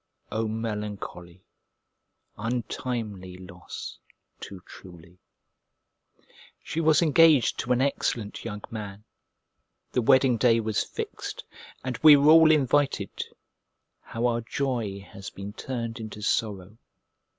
[0.33, 1.43] 0 melancholy,
[2.35, 3.99] untimely, loss,
[4.39, 5.19] too truly!
[6.63, 9.03] She was engaged to an excellent young man;
[9.91, 11.43] the wedding day was fixed,
[11.83, 13.25] and we were all invited.
[14.01, 16.79] How our joy has been turned into sorrow!